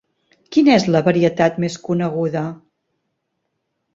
Quina 0.55 0.71
és 0.77 0.85
la 0.95 1.01
varietat 1.07 1.59
més 1.65 1.77
coneguda? 1.85 2.43